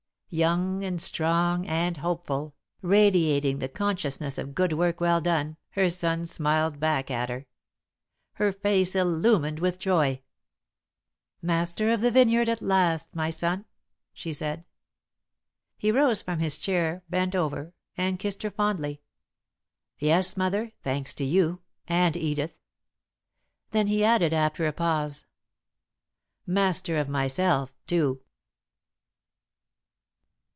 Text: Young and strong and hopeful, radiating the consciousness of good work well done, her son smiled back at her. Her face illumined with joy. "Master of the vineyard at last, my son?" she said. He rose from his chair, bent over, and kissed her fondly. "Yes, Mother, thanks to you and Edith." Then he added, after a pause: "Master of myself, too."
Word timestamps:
Young 0.33 0.81
and 0.81 1.01
strong 1.01 1.67
and 1.67 1.97
hopeful, 1.97 2.55
radiating 2.81 3.59
the 3.59 3.67
consciousness 3.67 4.37
of 4.37 4.55
good 4.55 4.71
work 4.71 5.01
well 5.01 5.19
done, 5.19 5.57
her 5.71 5.89
son 5.89 6.25
smiled 6.25 6.79
back 6.79 7.11
at 7.11 7.27
her. 7.27 7.47
Her 8.35 8.53
face 8.53 8.95
illumined 8.95 9.59
with 9.59 9.77
joy. 9.77 10.21
"Master 11.41 11.91
of 11.91 11.99
the 11.99 12.11
vineyard 12.11 12.47
at 12.47 12.61
last, 12.61 13.13
my 13.13 13.29
son?" 13.29 13.65
she 14.13 14.31
said. 14.31 14.63
He 15.77 15.91
rose 15.91 16.21
from 16.21 16.39
his 16.39 16.57
chair, 16.57 17.03
bent 17.09 17.35
over, 17.35 17.73
and 17.97 18.17
kissed 18.17 18.41
her 18.43 18.51
fondly. 18.51 19.01
"Yes, 19.99 20.37
Mother, 20.37 20.71
thanks 20.81 21.13
to 21.15 21.25
you 21.25 21.59
and 21.89 22.15
Edith." 22.15 22.55
Then 23.71 23.87
he 23.87 24.01
added, 24.05 24.31
after 24.31 24.65
a 24.65 24.71
pause: 24.71 25.25
"Master 26.47 26.95
of 26.97 27.09
myself, 27.09 27.73
too." 27.85 28.21